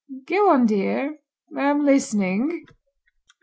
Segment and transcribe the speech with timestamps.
[0.25, 1.19] "Go on, dear;
[1.55, 2.65] I am listening."